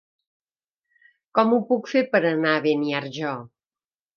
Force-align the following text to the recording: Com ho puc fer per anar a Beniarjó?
Com 1.39 1.53
ho 1.53 1.61
puc 1.69 1.91
fer 1.93 2.03
per 2.15 2.23
anar 2.31 2.55
a 2.57 2.65
Beniarjó? 2.67 3.39